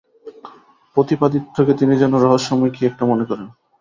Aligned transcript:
প্রতাপাদিত্যকে 0.97 1.73
তিনি 1.79 1.93
যেন 1.97 2.13
রহস্যময় 2.17 2.71
কি 2.75 2.81
একটা 2.85 3.03
মনে 3.05 3.25
করেন! 3.25 3.47